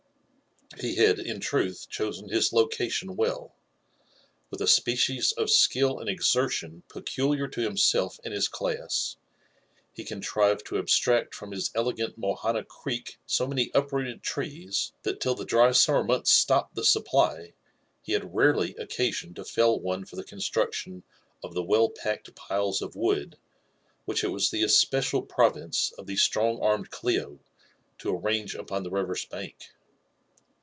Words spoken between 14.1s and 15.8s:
trees, that till the dry